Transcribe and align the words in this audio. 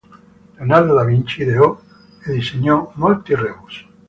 Leonardo 0.57 0.95
da 0.95 1.03
Vinci 1.03 1.43
ideò 1.43 1.79
e 2.25 2.33
disegnò 2.33 2.89
molti 2.95 3.35
rebus. 3.35 3.85